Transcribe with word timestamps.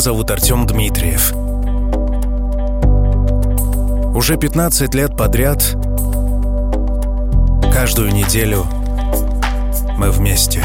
зовут 0.00 0.30
Артем 0.30 0.66
Дмитриев. 0.66 1.32
Уже 4.16 4.38
15 4.38 4.94
лет 4.94 5.14
подряд, 5.16 5.58
каждую 7.72 8.10
неделю 8.12 8.66
мы 9.98 10.10
вместе. 10.10 10.64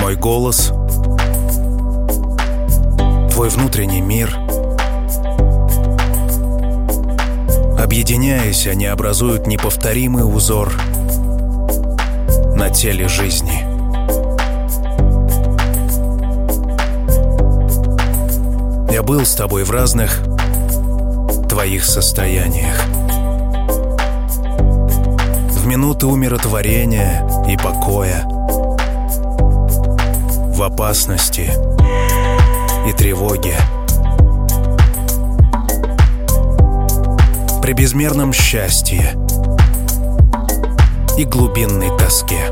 Мой 0.00 0.16
голос, 0.16 0.72
твой 3.32 3.50
внутренний 3.50 4.00
мир. 4.00 4.34
Объединяясь, 7.78 8.66
они 8.66 8.86
образуют 8.86 9.46
неповторимый 9.46 10.24
узор 10.24 10.72
на 12.54 12.70
теле 12.70 13.08
жизни. 13.08 13.55
Был 19.06 19.24
с 19.24 19.36
тобой 19.36 19.62
в 19.62 19.70
разных 19.70 20.20
твоих 21.48 21.84
состояниях. 21.84 22.76
В 25.52 25.64
минуты 25.64 26.06
умиротворения 26.06 27.24
и 27.48 27.56
покоя, 27.56 28.24
в 30.52 30.60
опасности 30.60 31.52
и 32.88 32.92
тревоге, 32.94 33.54
при 37.62 37.74
безмерном 37.74 38.32
счастье 38.32 39.16
и 41.16 41.24
глубинной 41.24 41.96
тоске. 41.96 42.50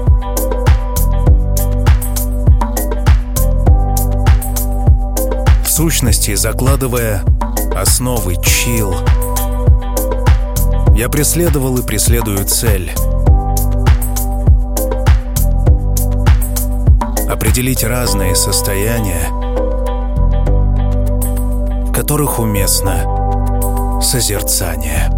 Сущности, 5.74 6.36
закладывая 6.36 7.24
основы 7.74 8.36
чил, 8.36 8.94
я 10.94 11.08
преследовал 11.08 11.76
и 11.78 11.82
преследую 11.84 12.46
цель 12.46 12.92
определить 17.28 17.82
разные 17.82 18.36
состояния, 18.36 19.28
в 21.88 21.92
которых 21.92 22.38
уместно 22.38 24.00
созерцание. 24.00 25.13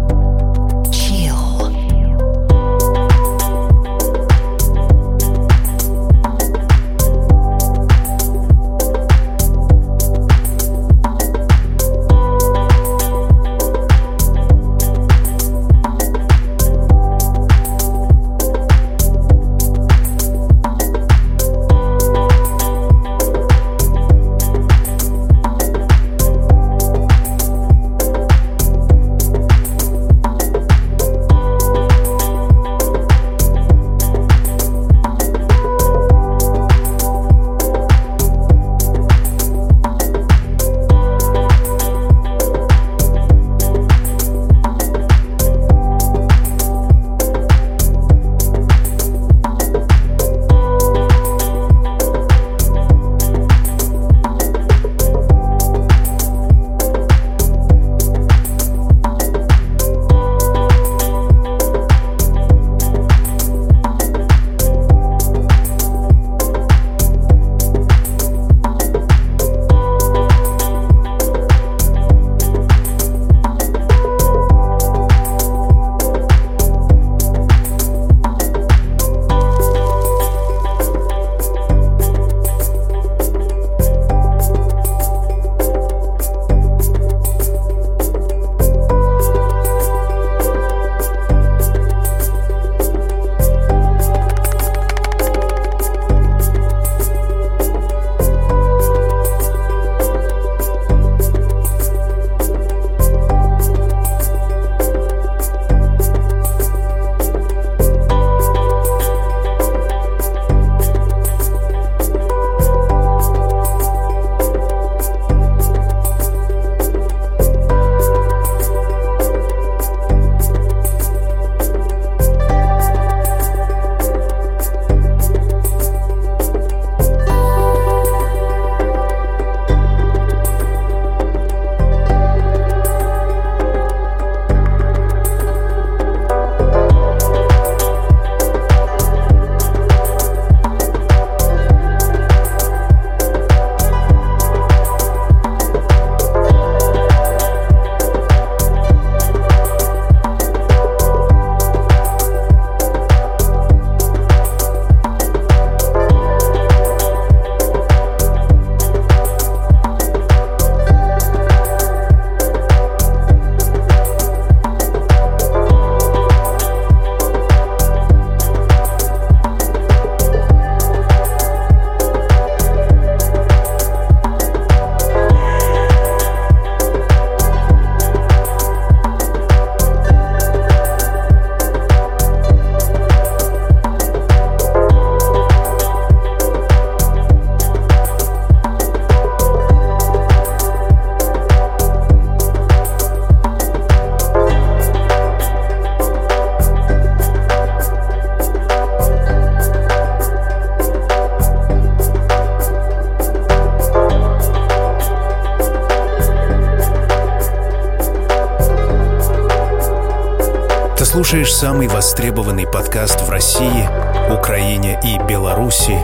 Слушаешь 211.27 211.53
самый 211.53 211.89
востребованный 211.89 212.65
подкаст 212.65 213.19
в 213.19 213.29
России, 213.29 213.89
Украине 214.31 214.97
и 215.03 215.17
Беларуси 215.27 215.99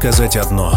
Сказать 0.00 0.34
одно. 0.38 0.72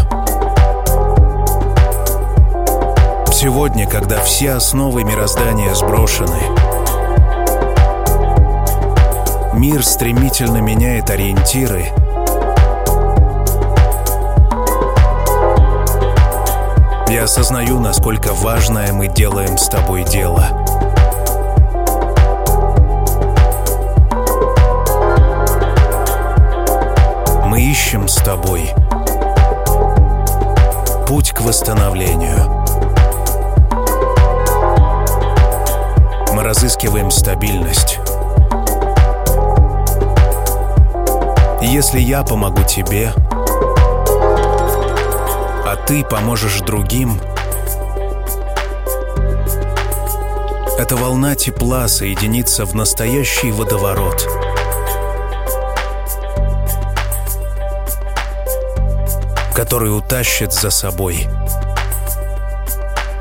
Сегодня, 3.32 3.88
когда 3.88 4.20
все 4.20 4.50
основы 4.52 5.02
мироздания 5.02 5.72
сброшены, 5.74 6.42
мир 9.54 9.82
стремительно 9.82 10.58
меняет 10.58 11.08
ориентиры, 11.08 11.86
я 17.08 17.24
осознаю, 17.24 17.80
насколько 17.80 18.34
важное 18.34 18.92
мы 18.92 19.08
делаем 19.08 19.56
с 19.56 19.68
тобой 19.70 20.04
дело— 20.04 20.48
мы 27.46 27.62
ищем 27.62 28.08
с 28.08 28.16
тобой 28.16 28.74
путь 31.14 31.30
к 31.30 31.42
восстановлению. 31.42 32.64
Мы 36.32 36.42
разыскиваем 36.42 37.12
стабильность. 37.12 38.00
если 41.62 42.00
я 42.00 42.24
помогу 42.24 42.64
тебе, 42.64 43.12
а 45.64 45.76
ты 45.86 46.02
поможешь 46.02 46.60
другим, 46.62 47.20
эта 50.80 50.96
волна 50.96 51.36
тепла 51.36 51.86
соединится 51.86 52.64
в 52.64 52.74
настоящий 52.74 53.52
водоворот— 53.52 54.26
который 59.54 59.96
утащит 59.96 60.52
за 60.52 60.70
собой 60.70 61.28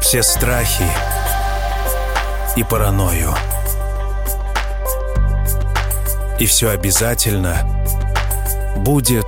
все 0.02 0.24
страхи 0.24 0.86
и 2.56 2.64
паранойю. 2.64 3.34
И 6.40 6.46
все 6.46 6.70
обязательно 6.70 7.66
будет 8.76 9.26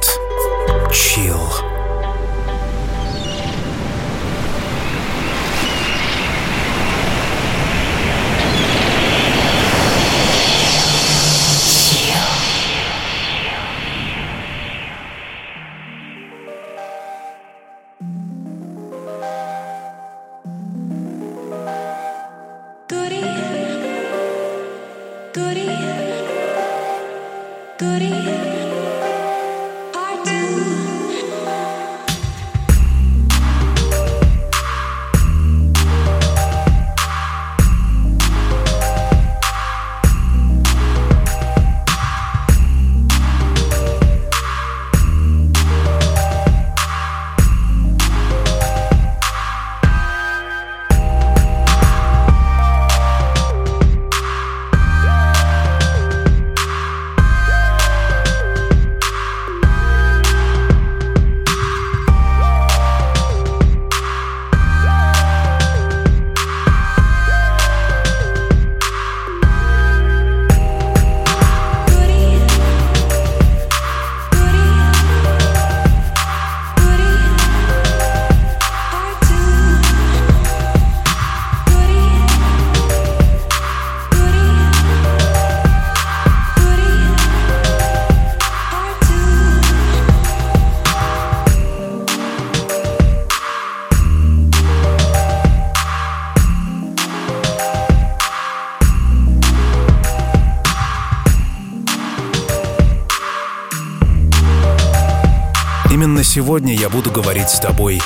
чил. 106.05 106.23
сегодня 106.23 106.75
я 106.75 106.89
буду 106.89 107.09
говорить 107.09 107.49
с 107.49 107.59
тобой 107.59 107.99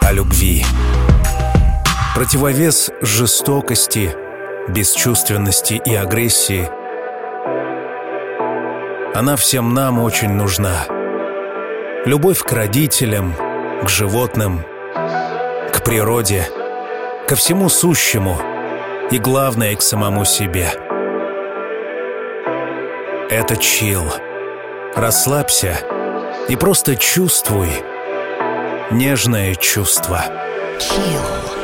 о 0.00 0.12
любви. 0.12 0.64
Противовес 2.14 2.90
жестокости, 3.00 4.14
бесчувственности 4.68 5.80
и 5.84 5.94
агрессии. 5.94 6.68
Она 9.14 9.36
всем 9.36 9.74
нам 9.74 10.00
очень 10.00 10.30
нужна. 10.30 10.86
Любовь 12.04 12.40
к 12.42 12.52
родителям, 12.52 13.34
к 13.82 13.88
животным, 13.88 14.62
к 15.72 15.84
природе, 15.84 16.48
ко 17.28 17.36
всему 17.36 17.68
сущему 17.68 18.40
и, 19.10 19.18
главное, 19.18 19.76
к 19.76 19.82
самому 19.82 20.24
себе. 20.24 20.72
Это 23.30 23.56
чил. 23.56 24.02
Расслабься 24.96 25.78
и 26.48 26.56
просто 26.56 26.96
чувствуй 26.96 27.68
нежное 28.90 29.54
чувство. 29.54 30.24
Chill. 30.78 31.55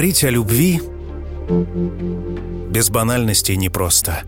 Говорить 0.00 0.24
о 0.24 0.30
любви 0.30 0.80
без 2.70 2.88
банальности 2.88 3.52
непросто. 3.52 4.22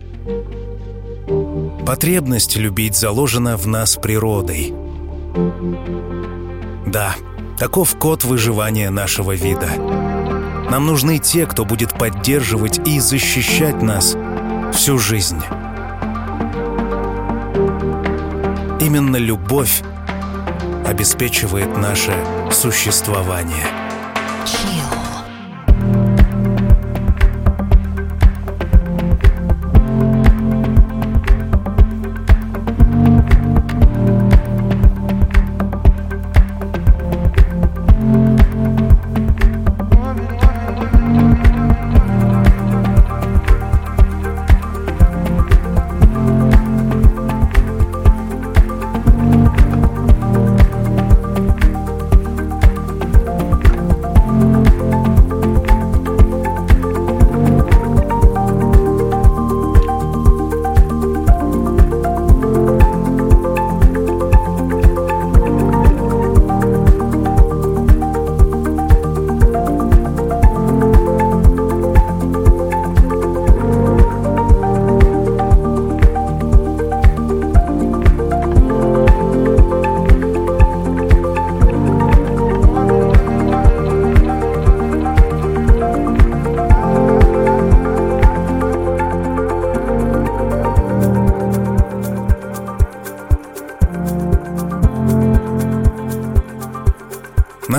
Потребность 1.83 2.55
любить 2.57 2.95
заложена 2.95 3.57
в 3.57 3.65
нас 3.65 3.95
природой. 3.95 4.71
Да, 6.85 7.15
таков 7.57 7.97
код 7.97 8.23
выживания 8.23 8.91
нашего 8.91 9.31
вида. 9.31 9.69
Нам 10.69 10.85
нужны 10.85 11.17
те, 11.17 11.47
кто 11.47 11.65
будет 11.65 11.97
поддерживать 11.97 12.79
и 12.87 12.99
защищать 12.99 13.81
нас 13.81 14.15
всю 14.75 14.99
жизнь. 14.99 15.41
Именно 18.79 19.17
любовь 19.17 19.81
обеспечивает 20.85 21.75
наше 21.79 22.13
существование. 22.51 23.82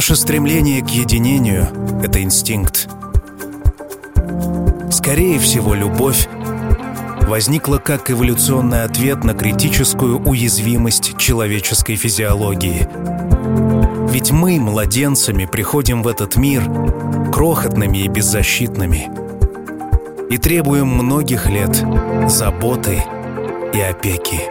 Наше 0.05 0.17
стремление 0.17 0.83
к 0.83 0.91
единению— 0.91 1.67
это 2.05 2.23
инстинкт. 2.23 2.91
Скорее 4.91 5.39
всего, 5.39 5.73
любовь 5.73 6.29
возникла 7.23 7.79
как 7.79 8.11
эволюционный 8.11 8.83
ответ 8.83 9.25
на 9.25 9.33
критическую 9.33 10.19
уязвимость 10.19 11.17
человеческой 11.17 11.97
физиологии. 11.97 12.87
Ведь 14.13 14.31
мы, 14.31 14.61
младенцами, 14.61 15.47
приходим 15.47 16.03
в 16.03 16.09
этот 16.09 16.37
мир 16.37 16.71
крохотными 17.33 17.97
и 17.97 18.09
беззащитными 18.09 19.09
и 20.29 20.37
требуем 20.37 20.89
многих 20.89 21.47
лет 21.47 21.83
заботы 22.29 23.03
и 23.73 23.81
опеки. 23.81 24.43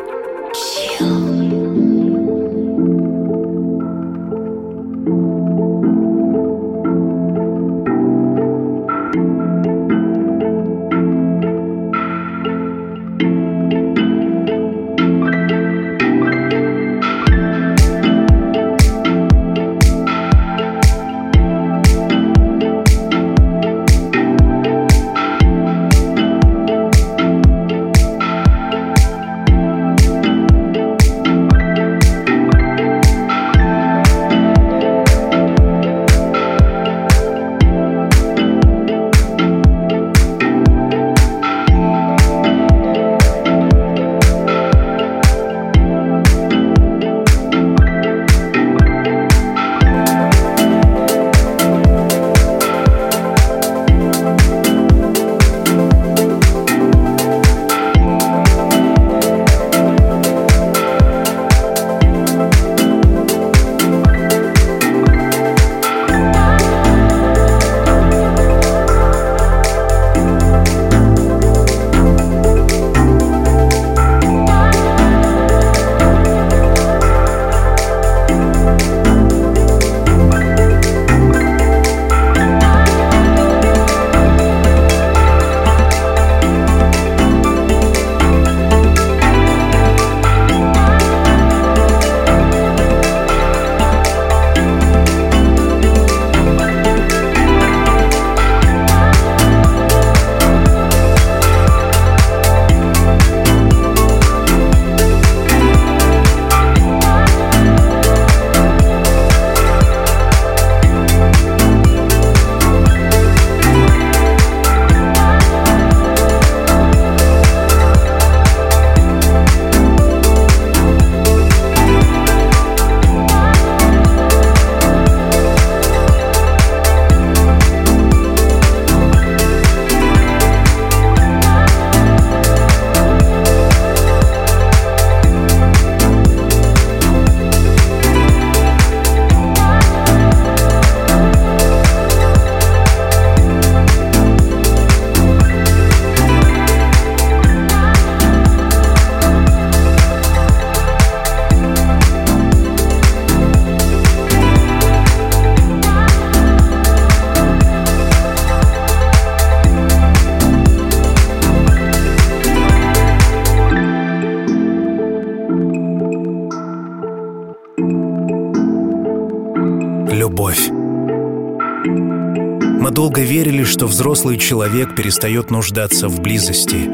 Chill. 173.11 173.65
что 173.65 173.87
взрослый 173.87 174.37
человек 174.37 174.95
перестает 174.95 175.51
нуждаться 175.51 176.07
в 176.07 176.21
близости. 176.21 176.89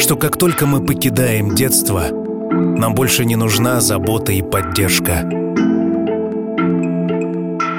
Что 0.00 0.16
как 0.16 0.36
только 0.36 0.66
мы 0.66 0.84
покидаем 0.84 1.54
детство, 1.54 2.08
нам 2.10 2.94
больше 2.94 3.24
не 3.24 3.36
нужна 3.36 3.80
забота 3.80 4.32
и 4.32 4.42
поддержка. 4.42 5.22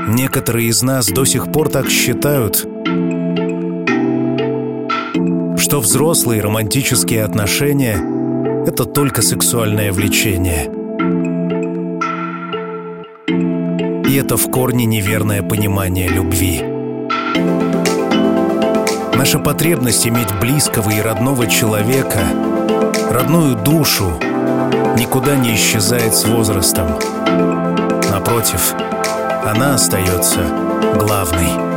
Некоторые 0.07 0.69
из 0.69 0.81
нас 0.83 1.07
до 1.07 1.25
сих 1.25 1.51
пор 1.51 1.69
так 1.69 1.89
считают, 1.89 2.65
что 5.57 5.79
взрослые 5.81 6.41
романтические 6.41 7.25
отношения— 7.25 7.97
это 8.65 8.85
только 8.85 9.21
сексуальное 9.21 9.91
влечение— 9.91 10.71
И 14.09 14.15
это 14.15 14.37
в 14.37 14.49
корне 14.49 14.85
неверное 14.85 15.43
понимание 15.43 16.07
любви. 16.07 16.63
Наша 19.13 19.37
потребность 19.37 20.07
иметь 20.07 20.33
близкого 20.41 20.89
и 20.89 20.99
родного 20.99 21.45
человека, 21.45 22.21
родную 23.11 23.55
душу, 23.55 24.11
никуда 24.97 25.35
не 25.35 25.53
исчезает 25.53 26.15
с 26.15 26.25
возрастом. 26.25 26.87
Напротив, 28.09 28.73
она 29.45 29.75
остается 29.75 30.39
главной. 30.95 31.68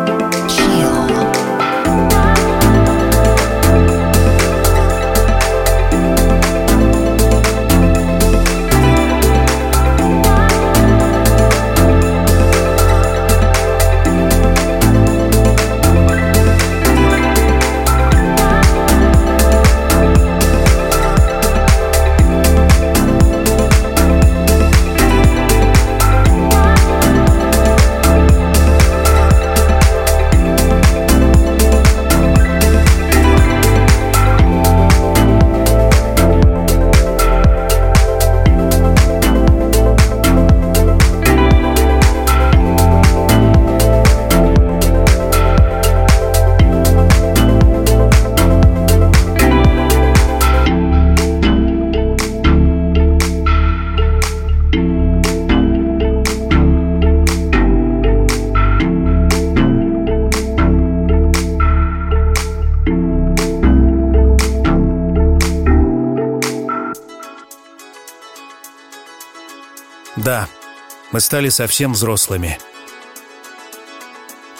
Мы 71.12 71.20
стали 71.20 71.50
совсем 71.50 71.92
взрослыми. 71.92 72.58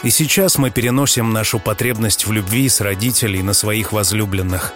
И 0.03 0.11
сейчас 0.11 0.59
мы 0.59 0.71
переносим 0.71 1.33
нашу 1.33 1.59
потребность 1.59 2.27
в 2.27 2.33
любви 2.33 2.69
с 2.69 2.81
родителей 2.81 3.43
на 3.43 3.55
своих 3.55 3.93
возлюбленных. 3.93 4.75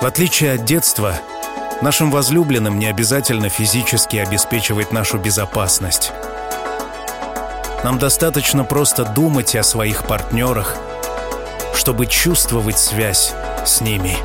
В 0.00 0.06
отличие 0.06 0.54
от 0.54 0.64
детства, 0.64 1.20
нашим 1.82 2.10
возлюбленным 2.10 2.78
не 2.78 2.86
обязательно 2.86 3.48
физически 3.48 4.16
обеспечивать 4.16 4.92
нашу 4.92 5.18
безопасность. 5.18 6.12
Нам 7.84 7.98
достаточно 7.98 8.64
просто 8.64 9.04
думать 9.04 9.54
о 9.54 9.62
своих 9.62 10.06
партнерах, 10.06 10.76
чтобы 11.74 12.06
чувствовать 12.06 12.78
связь 12.78 13.32
с 13.66 13.80
ними. 13.80 14.16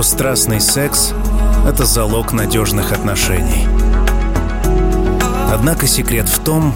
Что 0.00 0.08
страстный 0.16 0.62
секс— 0.62 1.12
это 1.68 1.84
залог 1.84 2.32
надежных 2.32 2.92
отношений. 2.92 3.68
Однако 5.52 5.86
секрет 5.86 6.26
в 6.26 6.38
том, 6.42 6.74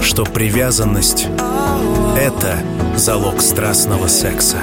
что 0.00 0.24
привязанность— 0.24 1.26
это 2.16 2.58
залог 2.96 3.40
страстного 3.42 4.06
секса. 4.06 4.58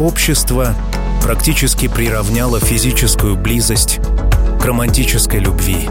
Общество 0.00 0.74
практически 1.22 1.86
приравняло 1.88 2.58
физическую 2.58 3.36
близость 3.36 4.00
к 4.60 4.64
романтической 4.64 5.40
любви. 5.40 5.88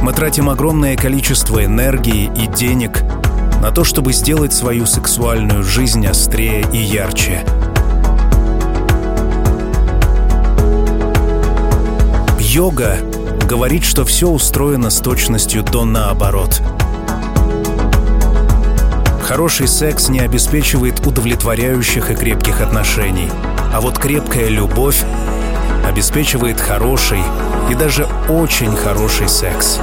Мы 0.00 0.12
тратим 0.12 0.48
огромное 0.48 0.96
количество 0.96 1.64
энергии 1.64 2.30
и 2.36 2.46
денег 2.46 3.02
на 3.60 3.70
то, 3.70 3.84
чтобы 3.84 4.12
сделать 4.12 4.52
свою 4.52 4.86
сексуальную 4.86 5.62
жизнь 5.62 6.06
острее 6.06 6.64
и 6.72 6.78
ярче. 6.78 7.44
Йога 12.38 12.98
говорит, 13.48 13.84
что 13.84 14.04
все 14.04 14.28
устроено 14.28 14.90
с 14.90 15.00
точностью 15.00 15.62
до 15.62 15.84
наоборот. 15.84 16.62
Хороший 19.24 19.68
секс 19.68 20.10
не 20.10 20.20
обеспечивает 20.20 21.00
удовлетворяющих 21.06 22.10
и 22.10 22.14
крепких 22.14 22.60
отношений, 22.60 23.30
а 23.72 23.80
вот 23.80 23.98
крепкая 23.98 24.48
любовь 24.48 25.02
обеспечивает 25.82 26.60
хороший 26.60 27.22
и 27.70 27.74
даже 27.74 28.06
очень 28.28 28.76
хороший 28.76 29.30
секс. 29.30 29.80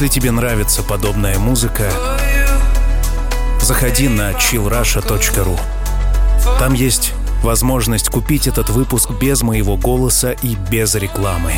Если 0.00 0.14
тебе 0.14 0.30
нравится 0.30 0.84
подобная 0.84 1.40
музыка, 1.40 1.90
заходи 3.60 4.06
на 4.06 4.30
chillrusha.ru. 4.30 5.58
Там 6.60 6.74
есть 6.74 7.14
возможность 7.42 8.08
купить 8.08 8.46
этот 8.46 8.70
выпуск 8.70 9.10
без 9.10 9.42
моего 9.42 9.76
голоса 9.76 10.30
и 10.30 10.54
без 10.54 10.94
рекламы. 10.94 11.52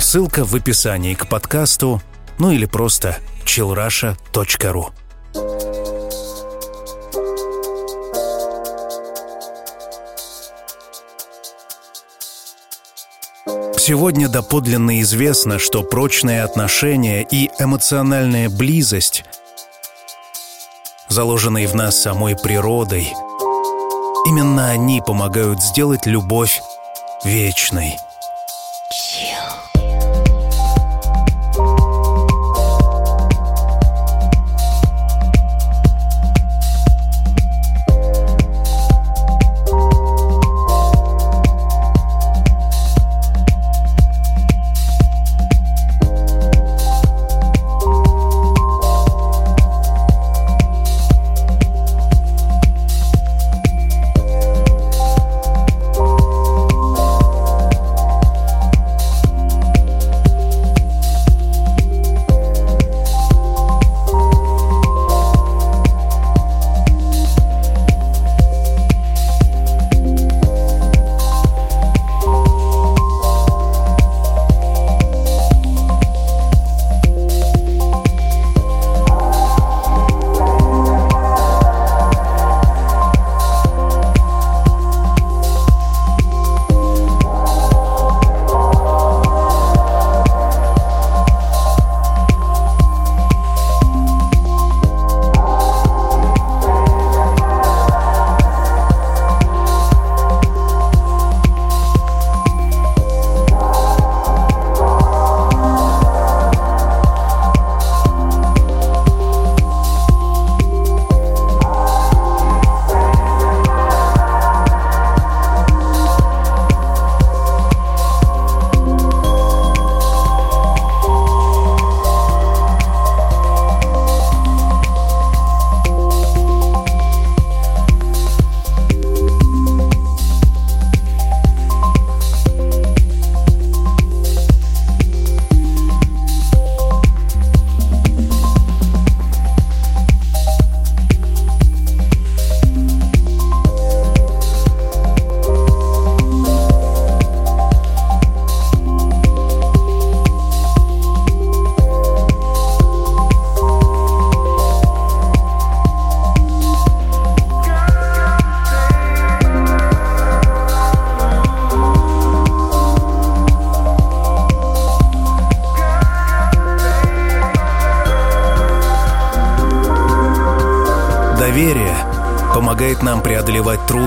Ссылка 0.00 0.44
в 0.44 0.56
описании 0.56 1.14
к 1.14 1.28
подкасту, 1.28 2.02
ну 2.40 2.50
или 2.50 2.66
просто 2.66 3.18
chillrusha.ru. 3.44 4.86
Сегодня 13.88 14.28
доподлинно 14.28 15.00
известно, 15.00 15.58
что 15.58 15.82
прочные 15.82 16.42
отношения 16.42 17.22
и 17.22 17.48
эмоциональная 17.58 18.50
близость, 18.50 19.24
заложенные 21.08 21.66
в 21.66 21.74
нас 21.74 21.98
самой 21.98 22.36
природой, 22.36 23.10
именно 24.26 24.68
они 24.68 25.00
помогают 25.00 25.62
сделать 25.62 26.04
любовь 26.04 26.60
вечной– 27.24 27.96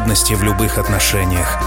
трудности 0.02 0.34
в 0.34 0.44
любых 0.44 0.80
отношениях. 0.80 1.58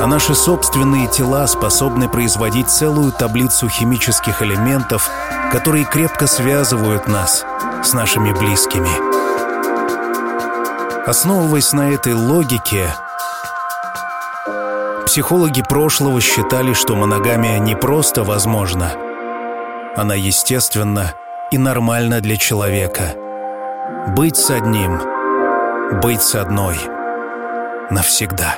А 0.00 0.06
наши 0.06 0.34
собственные 0.34 1.08
тела 1.08 1.46
способны 1.46 2.08
производить 2.08 2.70
целую 2.70 3.12
таблицу 3.12 3.68
химических 3.68 4.40
элементов, 4.40 5.10
которые 5.52 5.84
крепко 5.84 6.26
связывают 6.26 7.08
нас 7.08 7.44
с 7.84 7.92
нашими 7.92 8.32
близкими. 8.32 8.88
Основываясь 11.06 11.72
на 11.72 11.90
этой 11.90 12.14
логике, 12.14 12.94
психологи 15.04 15.62
прошлого 15.62 16.22
считали, 16.22 16.72
что 16.72 16.96
моногамия 16.96 17.58
не 17.58 17.74
просто 17.74 18.24
возможна, 18.24 18.92
она 19.94 20.14
естественна 20.14 21.12
и 21.50 21.58
нормальна 21.58 22.22
для 22.22 22.38
человека. 22.38 23.14
Быть 24.16 24.36
с 24.36 24.50
одним— 24.50 25.00
быть 25.92 26.22
с 26.22 26.34
одной 26.34 26.76
навсегда. 27.90 28.56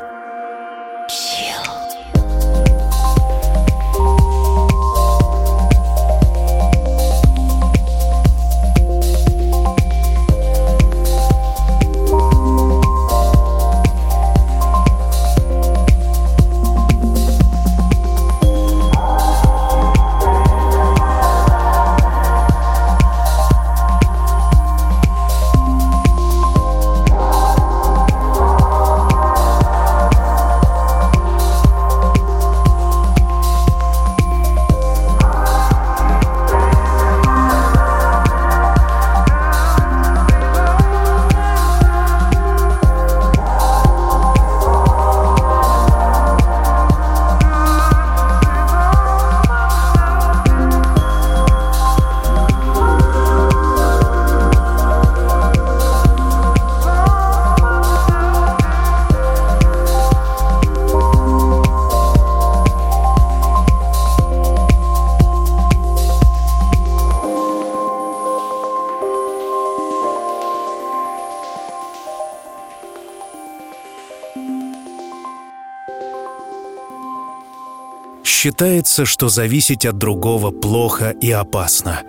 Считается, 78.43 79.05
что 79.05 79.29
зависеть 79.29 79.85
от 79.85 79.99
другого 79.99 80.51
плохо 80.51 81.11
и 81.11 81.31
опасно. 81.31 82.05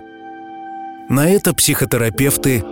На 1.10 1.28
это 1.28 1.52
психотерапевты 1.52 2.64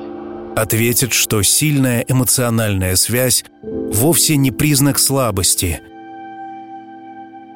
ответят, 0.56 1.12
что 1.12 1.42
сильная 1.42 2.00
эмоциональная 2.08 2.96
связь 2.96 3.44
вовсе 3.62 4.38
не 4.38 4.50
признак 4.50 4.98
слабости. 4.98 5.82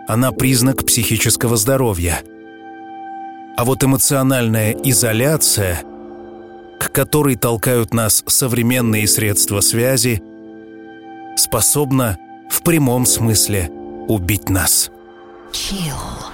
Она 0.06 0.30
признак 0.32 0.84
психического 0.84 1.56
здоровья. 1.56 2.20
А 3.56 3.64
вот 3.64 3.82
эмоциональная 3.82 4.72
изоляция, 4.72 5.84
к 6.78 6.92
которой 6.92 7.36
толкают 7.36 7.94
нас 7.94 8.22
современные 8.26 9.08
средства 9.08 9.60
связи, 9.60 10.22
способна 11.38 12.18
в 12.50 12.62
прямом 12.62 13.06
смысле 13.06 13.70
убить 14.06 14.50
нас. 14.50 14.90
Chill. 15.54 16.33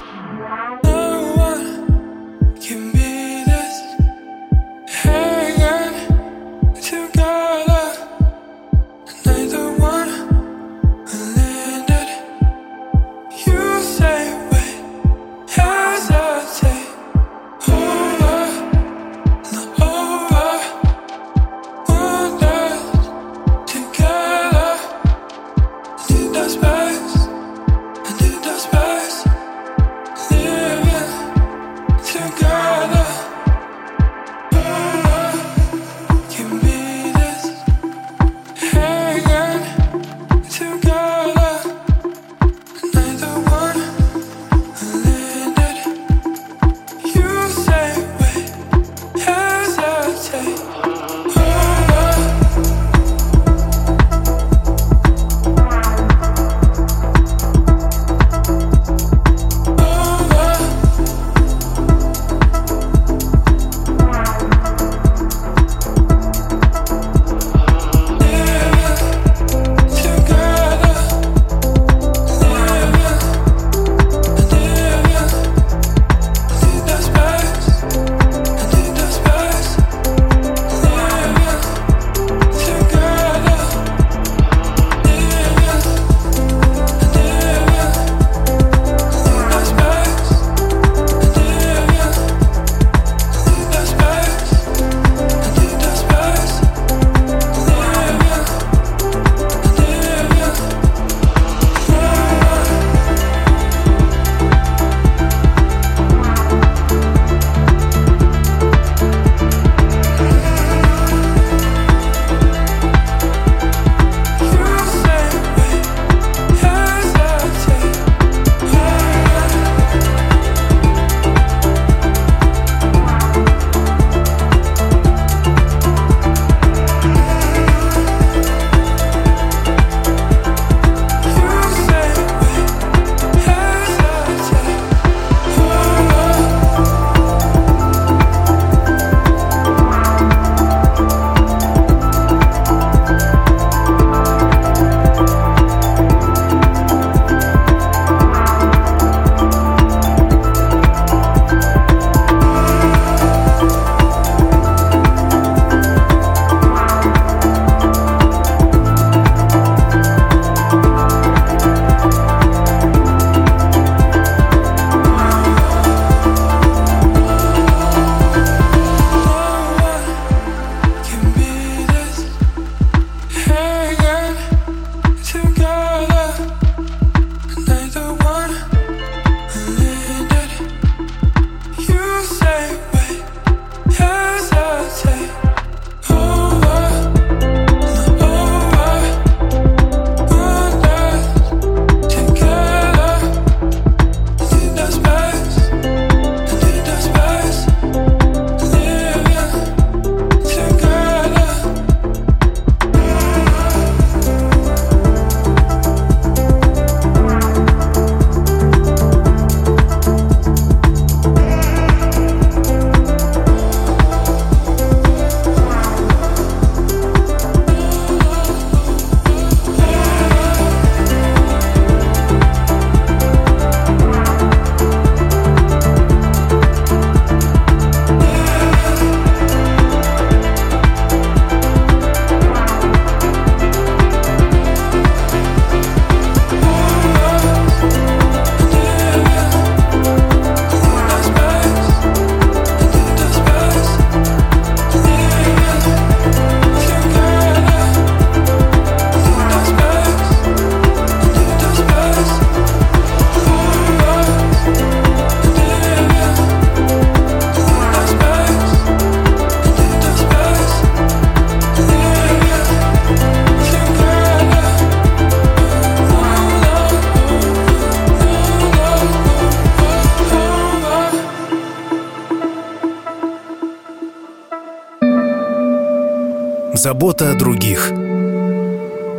Забота 276.80 277.30
о 277.30 277.34
других. 277.34 277.92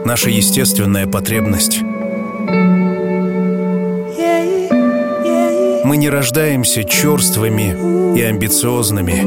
Наша 0.04 0.32
естественная 0.32 1.06
потребность. 1.06 1.82
Мы 5.84 5.98
не 5.98 6.10
рождаемся 6.10 6.84
черствыми 6.84 8.18
и 8.18 8.22
амбициозными. 8.24 9.22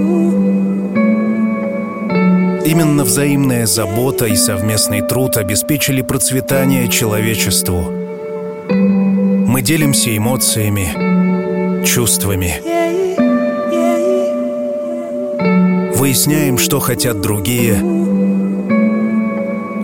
Именно 2.67 3.05
взаимная 3.05 3.67
забота 3.67 4.27
и 4.27 4.35
совместный 4.35 5.03
труд 5.03 5.37
обеспечили 5.37 6.03
процветание 6.03 6.89
человечеству. 6.89 7.85
делимся 9.63 10.17
эмоциями, 10.17 11.85
чувствами. 11.87 12.61
Выясняем, 15.97 16.59
что 16.59 16.81
хотят 16.81 17.21
другие, 17.21 18.04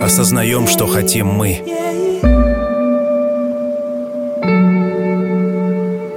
осознаем, 0.01 0.67
что 0.67 0.87
хотим 0.87 1.27
мы. 1.27 1.61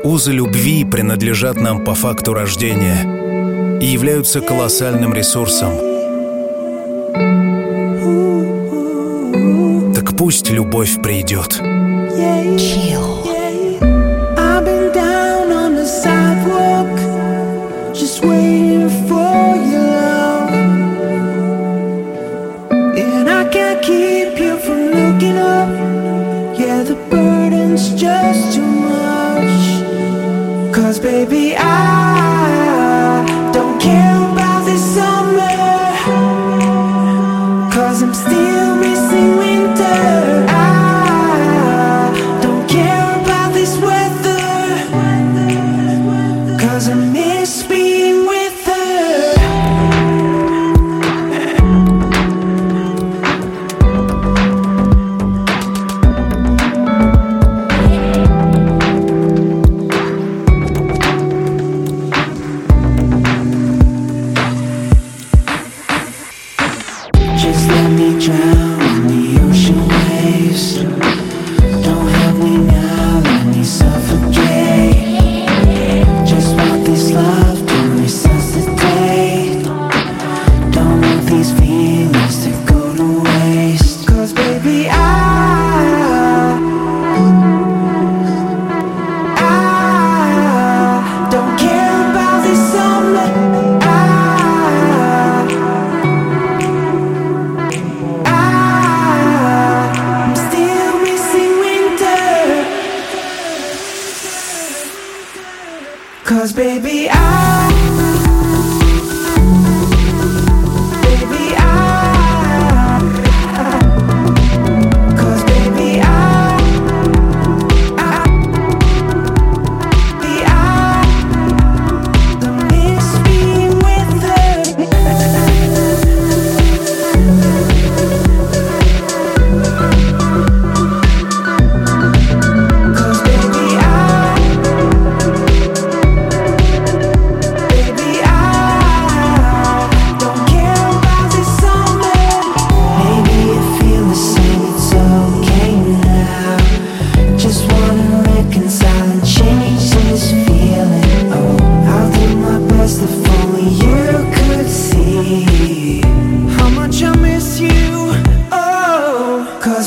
Узы 0.03 0.33
любви 0.33 0.85
принадлежат 0.85 1.57
нам 1.57 1.85
по 1.85 1.95
факту 1.95 2.35
рождения 2.35 3.79
и 3.81 3.87
являются 3.87 4.41
колоссальным 4.41 5.13
ресурсом. 5.13 5.73
Так 9.95 10.17
пусть 10.17 10.51
любовь 10.51 11.03
придет. 11.03 11.61
Chill. 12.57 13.24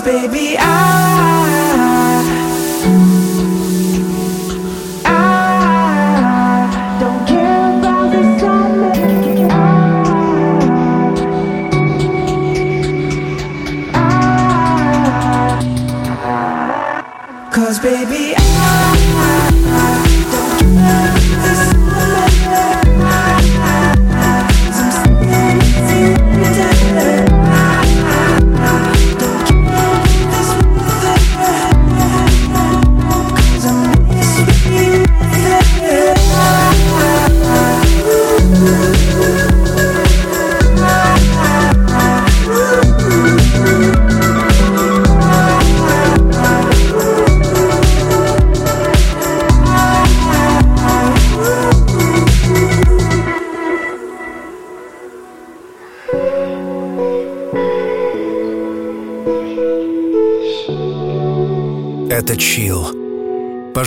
baby, 0.08 0.56
I 0.58 1.57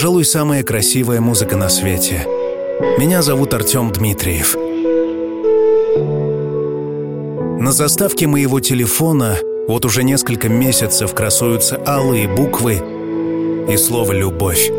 пожалуй, 0.00 0.24
самая 0.24 0.62
красивая 0.62 1.20
музыка 1.20 1.58
на 1.58 1.68
свете. 1.68 2.26
Меня 2.98 3.20
зовут 3.20 3.52
Артем 3.52 3.92
Дмитриев. 3.92 4.56
На 7.60 7.70
заставке 7.70 8.26
моего 8.26 8.60
телефона 8.60 9.36
вот 9.68 9.84
уже 9.84 10.02
несколько 10.02 10.48
месяцев 10.48 11.14
красуются 11.14 11.78
алые 11.86 12.34
буквы 12.34 12.82
и 13.68 13.76
слово 13.76 14.12
«любовь». 14.12 14.70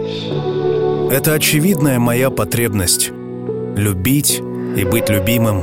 Это 1.11 1.34
очевидная 1.34 1.99
моя 1.99 2.32
потребность— 2.32 3.11
любить 3.76 4.41
и 4.76 4.84
быть 4.86 5.07
любимым, 5.09 5.61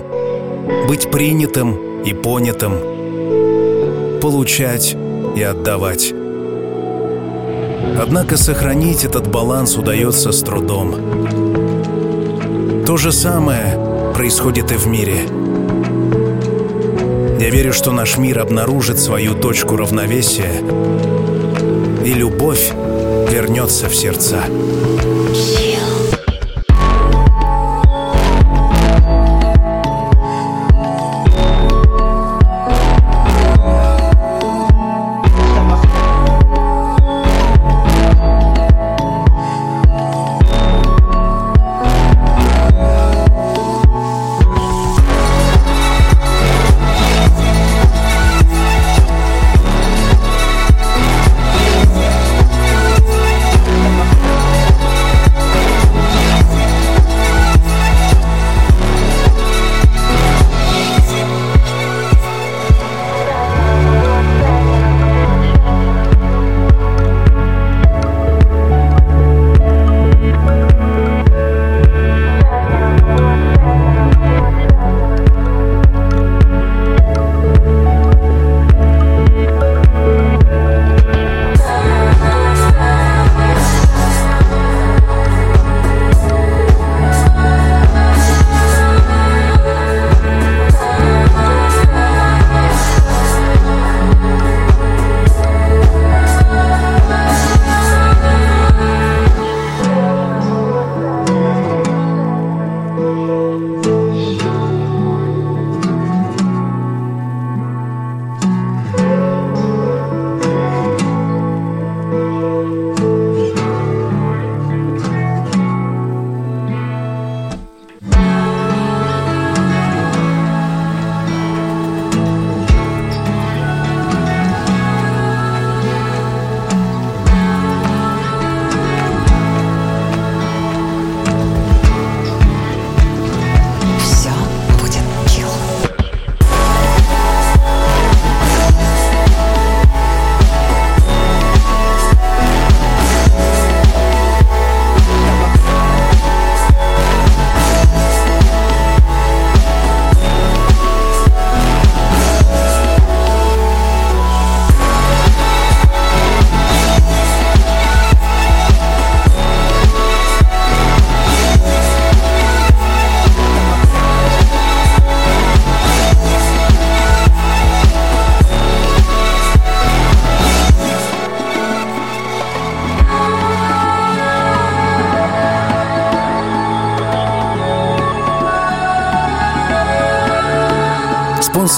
быть 0.86 1.10
принятым 1.10 2.04
и 2.04 2.14
понятым, 2.14 2.74
получать 4.20 4.94
и 5.34 5.42
отдавать. 5.42 6.14
Однако 7.96 8.36
сохранить 8.36 9.04
этот 9.04 9.28
баланс 9.28 9.76
удается 9.76 10.32
с 10.32 10.42
трудом. 10.42 10.94
То 12.84 12.96
же 12.96 13.12
самое 13.12 14.12
происходит 14.14 14.72
и 14.72 14.74
в 14.74 14.86
мире. 14.88 15.20
Я 17.40 17.50
верю, 17.50 17.72
что 17.72 17.92
наш 17.92 18.18
мир 18.18 18.40
обнаружит 18.40 18.98
свою 18.98 19.34
точку 19.34 19.76
равновесия, 19.76 20.62
и 22.04 22.12
любовь 22.12 22.72
вернется 23.30 23.88
в 23.88 23.94
сердца. 23.94 24.42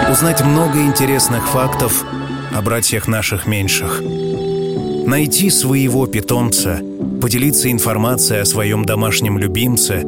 узнать 0.10 0.42
много 0.46 0.80
интересных 0.80 1.50
фактов 1.50 2.06
о 2.56 2.62
братьях 2.62 3.10
наших 3.10 3.46
меньших. 3.46 4.02
Найти 5.06 5.50
своего 5.50 6.08
питомца, 6.08 6.80
поделиться 7.22 7.70
информацией 7.74 8.40
о 8.40 8.46
своем 8.46 8.86
домашнем 8.86 9.38
любимце, 9.38 10.06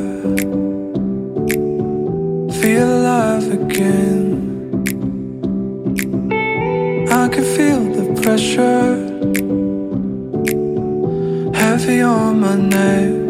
Feel 2.61 2.89
alive 2.99 3.51
again 3.51 4.23
I 7.11 7.29
can 7.29 7.45
feel 7.57 7.81
the 7.97 8.05
pressure 8.21 8.99
Heavy 11.55 12.03
on 12.03 12.41
my 12.41 12.57
neck 12.57 13.22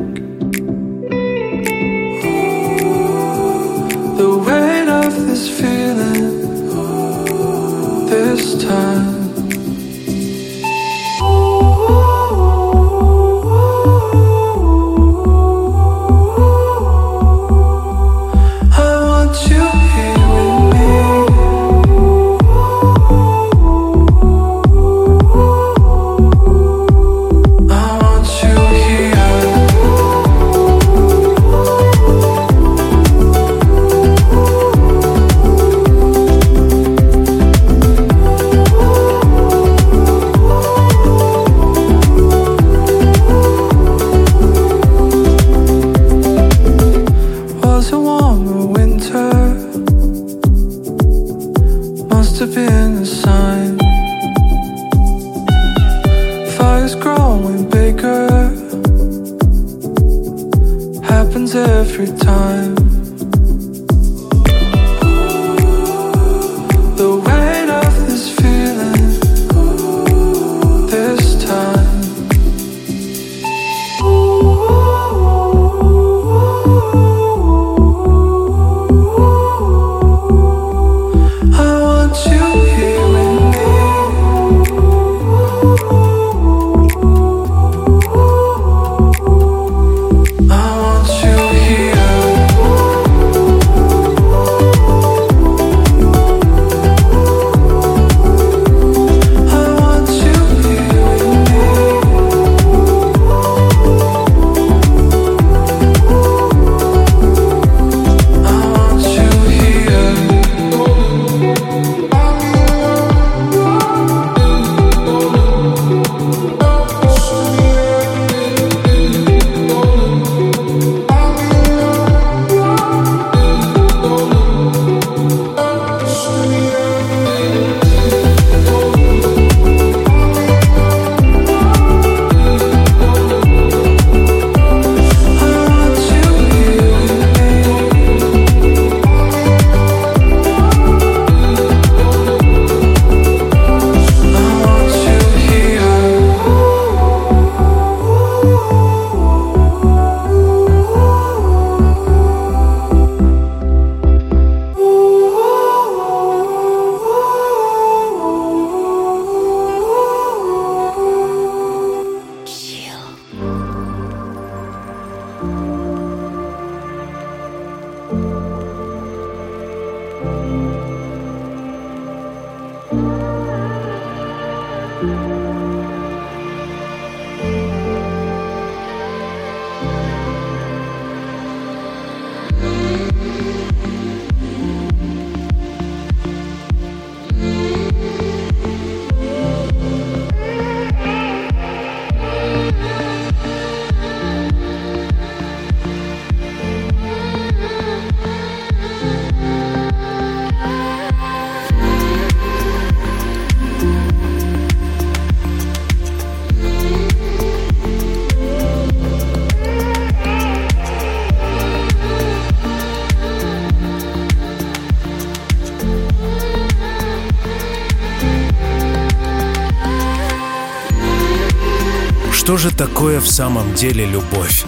Что 222.53 222.69
же 222.69 222.71
такое 222.71 223.19
в 223.19 223.31
самом 223.31 223.73
деле 223.73 224.05
любовь? 224.05 224.67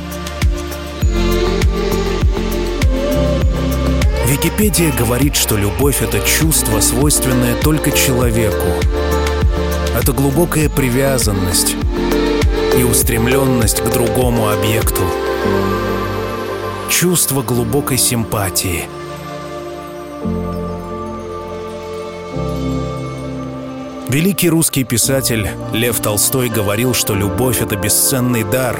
Википедия 4.26 4.90
говорит, 4.90 5.36
что 5.36 5.58
любовь— 5.58 5.98
это 6.00 6.18
чувство, 6.20 6.80
свойственное 6.80 7.54
только 7.60 7.92
человеку. 7.92 8.68
Это 9.94 10.14
глубокая 10.14 10.70
привязанность 10.70 11.76
и 12.78 12.82
устремленность 12.84 13.82
к 13.82 13.90
другому 13.90 14.48
объекту. 14.48 15.02
Чувство 16.88 17.42
глубокой 17.42 17.98
симпатии. 17.98 18.88
Великий 24.14 24.48
русский 24.48 24.84
писатель 24.84 25.48
Лев 25.72 25.98
Толстой 25.98 26.48
говорил, 26.48 26.94
что 26.94 27.16
любовь— 27.16 27.60
это 27.60 27.74
бесценный 27.74 28.44
дар. 28.44 28.78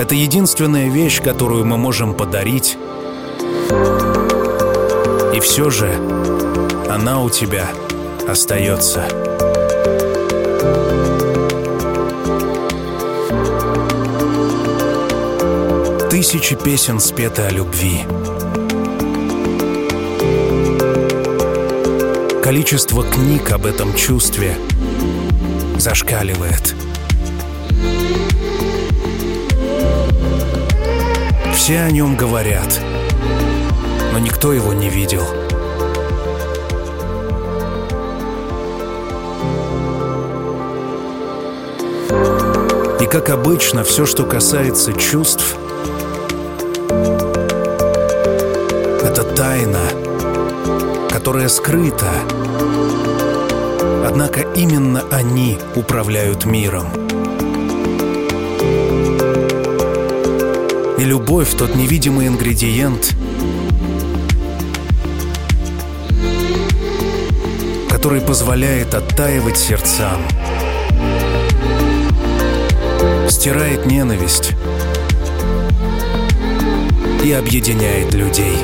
Это 0.00 0.16
единственная 0.16 0.88
вещь, 0.88 1.22
которую 1.22 1.64
мы 1.64 1.76
можем 1.76 2.14
подарить. 2.14 2.76
И 5.36 5.38
все 5.38 5.70
же 5.70 5.94
она 6.90 7.22
у 7.22 7.30
тебя 7.30 7.68
остается. 8.26 9.04
Тысячи 16.10 16.56
песен 16.56 16.98
спеты 16.98 17.42
о 17.42 17.50
любви— 17.50 18.00
Количество 22.42 23.04
книг 23.04 23.52
об 23.52 23.66
этом 23.66 23.94
чувстве 23.94 24.56
зашкаливает. 25.78 26.74
Все 31.54 31.82
о 31.82 31.90
нем 31.92 32.16
говорят, 32.16 32.80
но 34.12 34.18
никто 34.18 34.52
его 34.52 34.72
не 34.72 34.88
видел. 34.88 35.22
И 43.00 43.06
как 43.06 43.30
обычно, 43.30 43.84
все, 43.84 44.04
что 44.04 44.24
касается 44.24 44.92
чувств, 44.94 45.56
это 49.00 49.22
тайна— 49.36 49.78
которая 51.22 51.48
скрыта. 51.48 52.10
Однако 54.04 54.40
именно 54.56 55.04
они 55.12 55.56
управляют 55.76 56.46
миром. 56.46 56.88
И 60.98 61.04
любовь— 61.04 61.54
тот 61.56 61.76
невидимый 61.76 62.26
ингредиент, 62.26 63.14
который 67.88 68.20
позволяет 68.20 68.92
оттаивать 68.92 69.56
сердцам, 69.56 70.20
стирает 73.28 73.86
ненависть 73.86 74.54
и 77.24 77.30
объединяет 77.30 78.12
людей. 78.12 78.56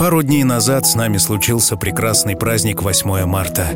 Пару 0.00 0.22
дней 0.22 0.44
назад 0.44 0.86
с 0.86 0.94
нами 0.94 1.18
случился 1.18 1.76
прекрасный 1.76 2.34
праздник 2.34 2.82
8 2.82 3.26
марта. 3.26 3.66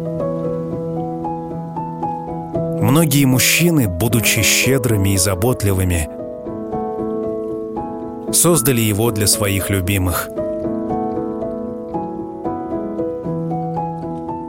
Многие 2.80 3.26
мужчины, 3.26 3.88
будучи 3.88 4.40
щедрыми 4.40 5.10
и 5.10 5.16
заботливыми, 5.18 6.08
создали 8.32 8.80
его 8.80 9.10
для 9.10 9.26
своих 9.26 9.68
любимых. 9.68 10.30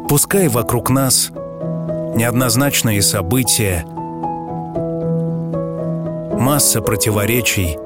Пускай 0.08 0.48
вокруг 0.48 0.90
нас 0.90 1.30
неоднозначные 2.16 3.02
события, 3.02 3.84
масса 6.40 6.82
противоречий, 6.82 7.78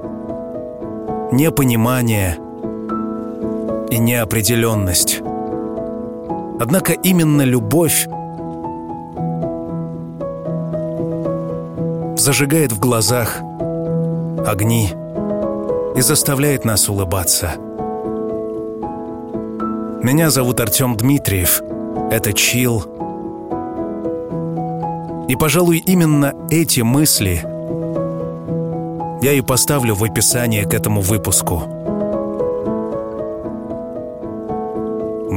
непонимание— 1.32 2.38
и 3.92 3.98
неопределенность. 3.98 5.22
Однако 6.60 6.94
именно 6.94 7.42
любовь 7.42 8.08
зажигает 12.18 12.72
в 12.72 12.80
глазах 12.80 13.40
огни 14.46 14.90
и 15.96 16.02
заставляет 16.02 16.66
нас 16.66 16.90
улыбаться. 16.90 17.52
Меня 20.04 20.30
зовут 20.30 20.60
Артем 20.60 20.96
Дмитриев. 20.96 21.62
Это 22.12 22.34
Чил. 22.34 22.84
И, 25.28 25.36
пожалуй, 25.36 25.78
именно 25.86 26.34
эти 26.50 26.82
мысли 26.82 27.44
я 29.22 29.34
и 29.34 29.42
поставлю 29.42 29.96
в 29.96 30.04
описание 30.04 30.66
к 30.66 30.74
этому 30.74 31.02
выпуску– 31.02 31.64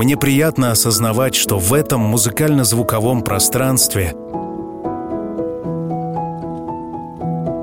Мне 0.02 0.16
приятно 0.16 0.72
осознавать, 0.72 1.36
что 1.36 1.60
в 1.60 1.72
этом 1.72 2.00
музыкально-звуковом 2.00 3.22
пространстве, 3.22 4.16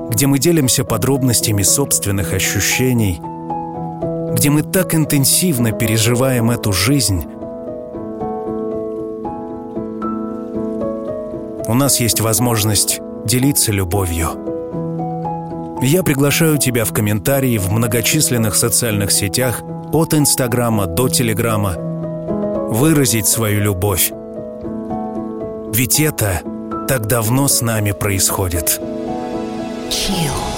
где 0.08 0.26
мы 0.26 0.38
делимся 0.38 0.84
подробностями 0.84 1.62
собственных 1.62 2.32
ощущений, 2.32 3.20
где 4.32 4.48
мы 4.48 4.62
так 4.62 4.94
интенсивно 4.94 5.72
переживаем 5.72 6.50
эту 6.50 6.72
жизнь, 6.72 7.26
у 11.68 11.74
нас 11.74 12.00
есть 12.00 12.22
возможность 12.22 13.00
делиться 13.26 13.70
любовью. 13.70 14.30
Я 15.82 16.02
приглашаю 16.02 16.56
тебя 16.56 16.86
в 16.86 16.94
комментарии 16.94 17.58
в 17.58 17.70
многочисленных 17.70 18.54
социальных 18.56 19.12
сетях 19.12 19.60
от 19.92 20.14
Инстаграма 20.14 20.86
до 20.86 21.10
Телеграма– 21.10 21.76
выразить 22.70 23.26
свою 23.26 23.60
любовь. 23.60 24.12
Ведь 25.74 26.00
это 26.00 26.40
так 26.88 27.06
давно 27.06 27.48
с 27.48 27.60
нами 27.62 27.92
происходит. 27.92 28.80
Chill. 29.90 30.49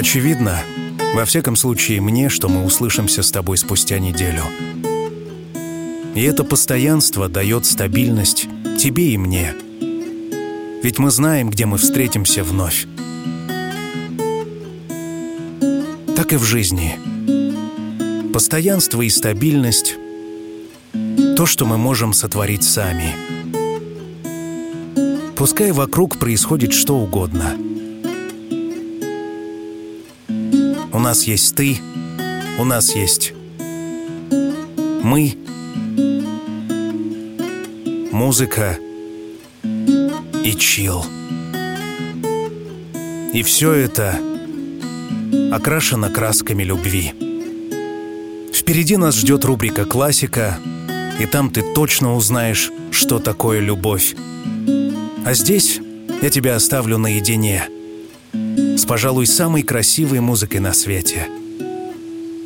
Очевидно, 0.00 0.58
во 1.14 1.26
всяком 1.26 1.56
случае 1.56 2.00
мне, 2.00 2.30
что 2.30 2.48
мы 2.48 2.64
услышимся 2.64 3.22
с 3.22 3.30
тобой 3.30 3.58
спустя 3.58 3.98
неделю. 3.98 4.44
И 6.14 6.22
это 6.22 6.42
постоянство 6.42 7.28
дает 7.28 7.66
стабильность 7.66 8.48
тебе 8.78 9.10
и 9.10 9.18
мне. 9.18 9.52
Ведь 10.82 10.98
мы 10.98 11.10
знаем, 11.10 11.50
где 11.50 11.66
мы 11.66 11.76
встретимся 11.76 12.42
вновь. 12.42 12.86
Так 16.16 16.32
и 16.32 16.36
в 16.36 16.44
жизни. 16.44 16.98
Постоянство 18.32 19.02
и 19.02 19.10
стабильность— 19.10 19.96
то, 21.36 21.44
что 21.44 21.66
мы 21.66 21.76
можем 21.76 22.14
сотворить 22.14 22.64
сами. 22.64 23.14
Пускай 25.36 25.72
вокруг 25.72 26.18
происходит 26.18 26.72
что 26.72 26.96
угодно. 26.96 27.54
Нас 31.10 31.24
есть 31.24 31.56
ты, 31.56 31.76
у 32.56 32.64
нас 32.64 32.94
есть 32.94 33.32
мы, 35.02 35.36
музыка 38.12 38.78
и 40.44 40.54
чил. 40.56 41.04
И 43.34 43.42
все 43.42 43.72
это 43.72 44.20
окрашено 45.50 46.10
красками 46.10 46.62
любви. 46.62 47.12
Впереди 48.54 48.96
нас 48.96 49.16
ждет 49.16 49.44
рубрика 49.44 49.86
«Классика», 49.86 50.60
и 51.18 51.26
там 51.26 51.50
ты 51.50 51.74
точно 51.74 52.14
узнаешь, 52.14 52.70
что 52.92 53.18
такое 53.18 53.58
любовь. 53.58 54.14
А 55.24 55.34
здесь 55.34 55.80
я 56.22 56.30
тебя 56.30 56.54
оставлю 56.54 56.98
наедине 56.98 57.68
пожалуй, 58.90 59.24
самой 59.24 59.62
красивой 59.62 60.18
музыкой 60.18 60.58
на 60.58 60.72
свете. 60.72 61.28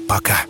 Пока. 0.06 0.44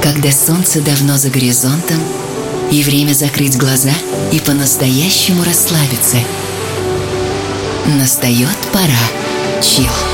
Когда 0.00 0.30
солнце 0.30 0.80
давно 0.82 1.16
за 1.16 1.30
горизонтом, 1.30 1.98
и 2.70 2.84
время 2.84 3.12
закрыть 3.12 3.58
глаза 3.58 3.90
и 4.30 4.38
по-настоящему 4.38 5.42
расслабиться. 5.42 6.18
Настает 7.98 8.56
пора. 8.72 9.60
Чил. 9.60 10.13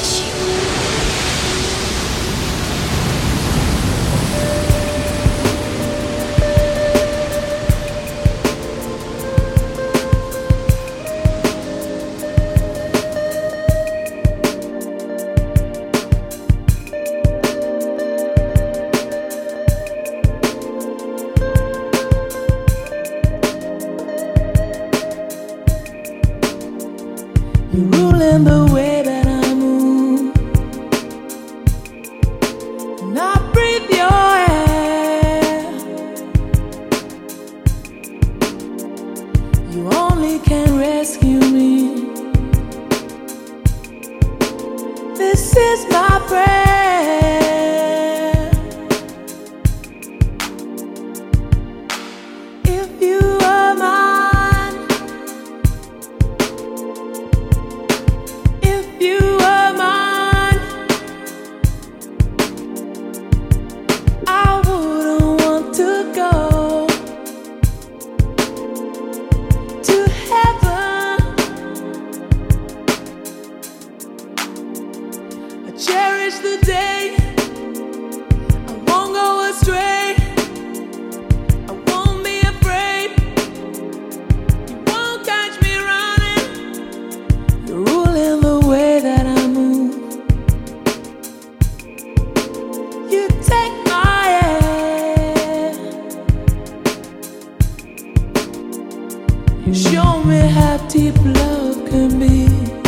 only 100.11 100.47
how 100.47 100.77
deep 100.87 101.15
love 101.23 101.77
can 101.89 102.19
be. 102.19 102.80